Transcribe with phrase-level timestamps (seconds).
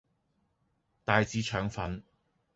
[1.05, 2.01] 帶子腸粉